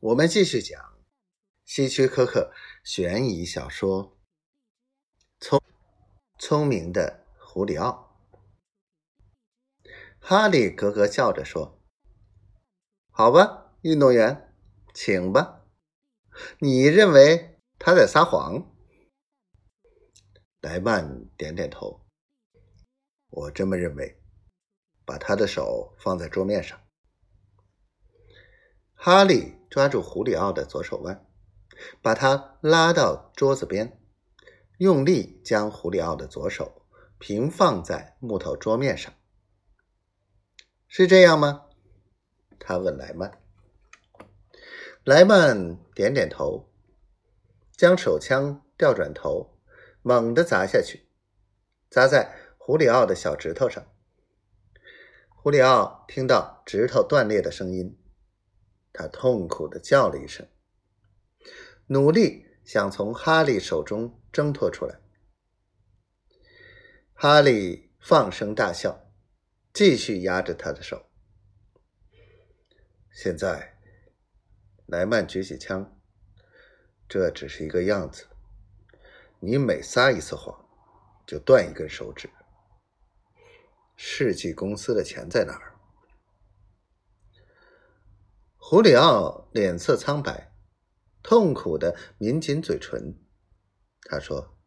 [0.00, 0.96] 我们继续讲
[1.64, 2.52] 希区柯克
[2.84, 4.16] 悬疑小说
[5.44, 5.60] 《聪
[6.38, 8.16] 聪明的胡里奥》。
[10.20, 11.82] 哈利咯咯笑着说
[13.10, 14.54] ：“好吧，运动员，
[14.94, 15.64] 请吧。
[16.60, 18.72] 你认为他在撒谎？”
[20.62, 22.06] 莱曼点点头
[23.30, 24.22] ：“我这么认为。”
[25.04, 26.78] 把他的手放在桌面上。
[28.94, 31.26] 哈利抓住胡里奥的左手腕，
[32.00, 34.00] 把他拉到桌子边，
[34.78, 36.86] 用力将胡里奥的左手
[37.18, 39.12] 平放在木头桌面上。
[40.86, 41.66] 是这样吗？
[42.58, 43.40] 他问莱曼。
[45.04, 46.70] 莱曼点点头，
[47.76, 49.58] 将手枪调转头，
[50.02, 51.08] 猛地砸下去，
[51.90, 53.84] 砸在胡里奥的小指头上。
[55.34, 57.96] 胡里奥听到指头断裂的声音。
[58.92, 60.46] 他痛苦的叫了一声，
[61.86, 65.00] 努力想从哈利手中挣脱出来。
[67.14, 69.12] 哈利放声大笑，
[69.72, 71.10] 继续压着他的手。
[73.10, 73.76] 现在，
[74.86, 76.00] 莱曼举起枪，
[77.08, 78.26] 这只是一个样子。
[79.40, 80.68] 你每撒一次谎，
[81.26, 82.30] 就断一根手指。
[83.96, 85.77] 世纪公司的钱在哪儿？
[88.70, 90.52] 胡里奥脸色苍白，
[91.22, 93.18] 痛苦的抿紧嘴唇。
[94.02, 94.58] 他说：“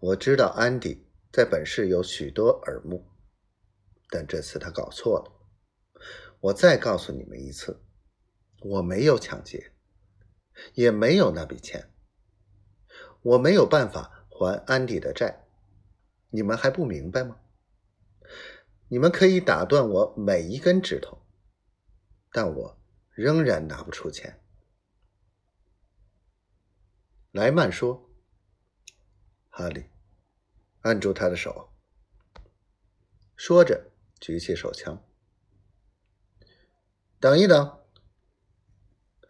[0.00, 3.10] 我知道安迪在本市有许多耳目，
[4.08, 6.00] 但这次他搞错了。
[6.40, 7.84] 我再告诉你们一次，
[8.62, 9.72] 我没有抢劫，
[10.72, 11.92] 也没有那笔钱。
[13.20, 15.44] 我没有办法还安迪的债，
[16.30, 17.38] 你们还不明白吗？
[18.88, 21.18] 你们可以打断我每一根指头。”
[22.36, 22.78] 但我
[23.12, 24.44] 仍然拿不出钱。
[27.30, 28.10] 莱曼说
[29.48, 29.88] ：“哈利，
[30.82, 31.72] 按住他的手。”
[33.36, 33.90] 说着，
[34.20, 35.02] 举起手枪。
[37.18, 37.82] 等一等，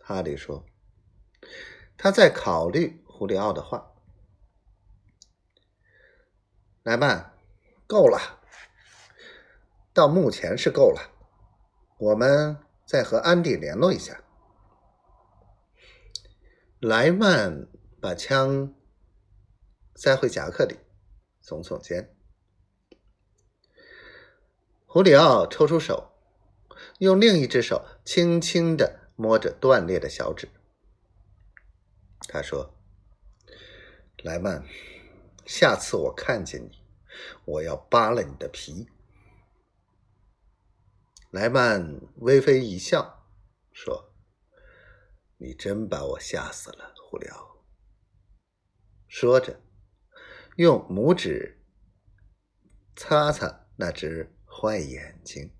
[0.00, 0.66] 哈利说
[1.96, 3.94] ：“他在考虑胡里奥的话。”
[6.82, 7.38] 莱曼，
[7.86, 8.42] 够了，
[9.92, 11.00] 到目前是够了，
[11.98, 12.65] 我们。
[12.86, 14.22] 再和安迪联络一下。
[16.78, 17.66] 莱曼
[18.00, 18.74] 把枪
[19.96, 20.76] 塞回夹克里，
[21.42, 22.14] 耸耸肩。
[24.84, 26.12] 胡里奥抽出手，
[27.00, 30.48] 用另一只手轻轻的摸着断裂的小指。
[32.28, 32.78] 他说
[34.22, 34.64] ：“莱曼，
[35.44, 36.82] 下次我看见你，
[37.44, 38.88] 我要扒了你的皮。”
[41.30, 43.26] 莱曼微微一笑，
[43.72, 44.14] 说
[45.38, 47.64] ：“你真把我吓死了，胡里奥。”
[49.08, 49.60] 说着，
[50.56, 51.64] 用拇指
[52.94, 55.55] 擦擦那只坏眼睛。